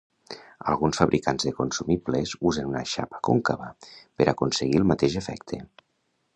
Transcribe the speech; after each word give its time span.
Alguns 0.71 1.01
fabricants 1.01 1.45
de 1.49 1.53
consumibles 1.57 2.33
usen 2.51 2.71
una 2.73 2.83
xapa 2.95 3.21
còncava 3.29 3.71
per 4.01 4.31
aconseguir 4.35 4.81
el 4.83 4.91
mateix 4.95 5.23
efecte. 5.25 5.65